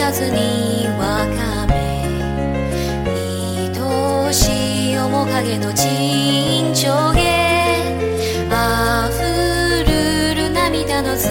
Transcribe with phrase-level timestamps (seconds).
[0.00, 1.74] たずにわかめ
[3.76, 7.20] 愛しい面影の沈丁げ
[8.50, 9.20] あふ
[9.84, 11.28] るる涙のつ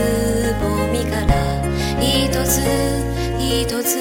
[0.62, 1.34] ぼみから
[2.00, 2.62] 一つ
[3.40, 3.98] 一つ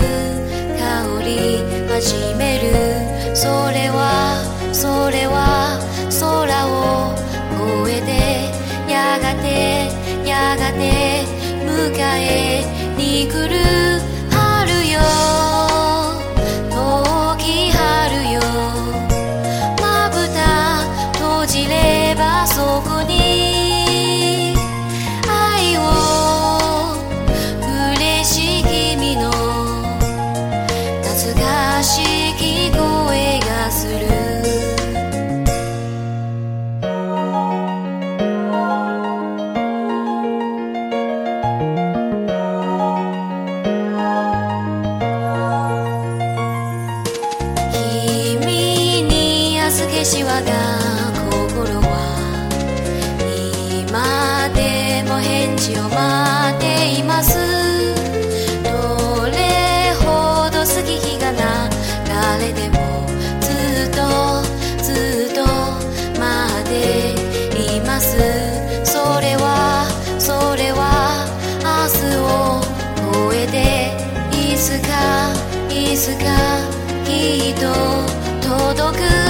[0.76, 4.44] 香り始めるそれは
[4.74, 5.80] それは
[6.20, 7.14] 空を
[7.86, 9.88] 越えてやがて
[10.28, 11.24] やがて
[11.64, 12.64] 迎え
[12.98, 14.17] に来る
[15.00, 15.37] Oh.
[75.98, 76.26] いつか？
[77.04, 79.27] きっと届く。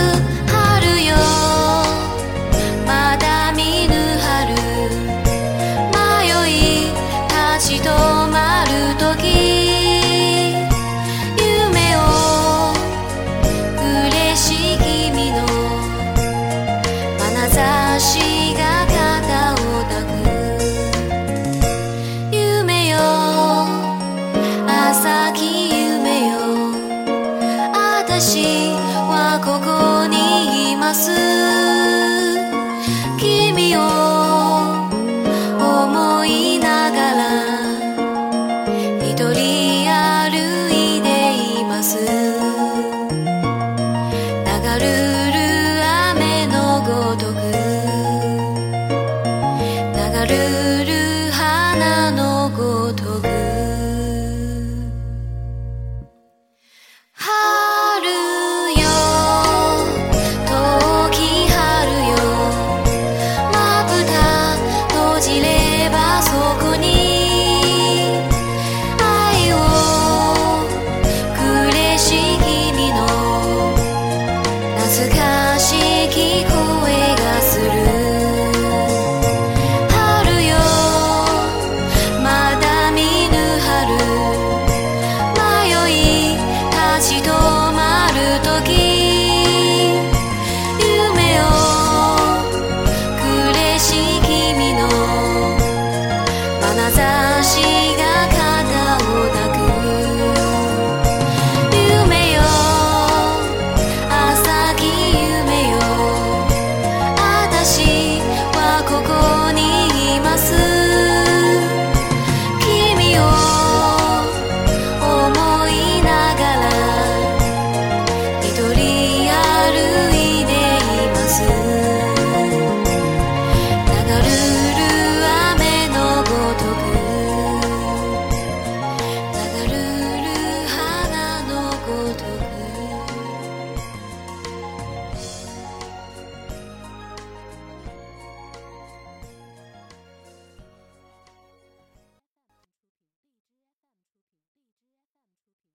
[30.89, 31.58] ます。